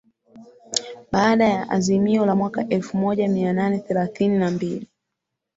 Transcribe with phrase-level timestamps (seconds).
[1.11, 4.87] Baada ya azimio la mwaka elfu moja mia nane thelathini na mbili